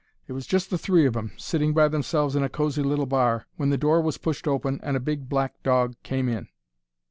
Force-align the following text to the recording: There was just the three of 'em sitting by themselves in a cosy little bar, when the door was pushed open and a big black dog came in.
There 0.25 0.33
was 0.33 0.47
just 0.47 0.71
the 0.71 0.79
three 0.79 1.05
of 1.05 1.15
'em 1.15 1.33
sitting 1.37 1.75
by 1.75 1.87
themselves 1.87 2.35
in 2.35 2.41
a 2.41 2.49
cosy 2.49 2.81
little 2.81 3.05
bar, 3.05 3.45
when 3.57 3.69
the 3.69 3.77
door 3.77 4.01
was 4.01 4.17
pushed 4.17 4.47
open 4.47 4.79
and 4.81 4.97
a 4.97 4.99
big 4.99 5.29
black 5.29 5.61
dog 5.61 5.93
came 6.01 6.27
in. 6.27 6.47